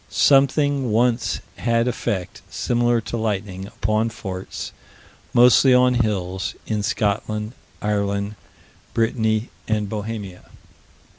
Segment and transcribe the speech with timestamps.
[0.09, 4.71] Something once had effect, similar to lightning, upon forts,
[5.31, 7.51] mostly on hills, in Scotland,
[7.83, 8.33] Ireland,
[8.95, 10.41] Brittany, and Bohemia.